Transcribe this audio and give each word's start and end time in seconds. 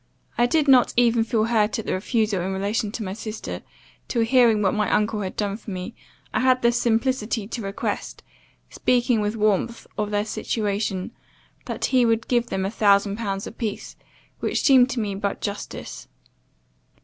I 0.35 0.47
did 0.47 0.67
not 0.67 0.95
even 0.97 1.23
feel 1.23 1.43
hurt 1.43 1.77
at 1.77 1.85
the 1.85 1.93
refusal 1.93 2.41
in 2.41 2.53
relation 2.53 2.91
to 2.93 3.03
my 3.03 3.13
sister, 3.13 3.61
till 4.07 4.23
hearing 4.23 4.63
what 4.63 4.73
my 4.73 4.91
uncle 4.91 5.21
had 5.21 5.35
done 5.35 5.57
for 5.57 5.69
me, 5.69 5.93
I 6.33 6.39
had 6.39 6.63
the 6.63 6.71
simplicity 6.71 7.45
to 7.47 7.61
request, 7.61 8.23
speaking 8.71 9.21
with 9.21 9.35
warmth 9.35 9.85
of 9.99 10.09
their 10.09 10.25
situation, 10.25 11.11
that 11.65 11.85
he 11.85 12.03
would 12.03 12.27
give 12.27 12.47
them 12.47 12.65
a 12.65 12.71
thousand 12.71 13.17
pounds 13.17 13.45
a 13.45 13.51
piece, 13.51 13.95
which 14.39 14.63
seemed 14.63 14.89
to 14.89 14.99
me 14.99 15.13
but 15.13 15.39
justice. 15.39 16.07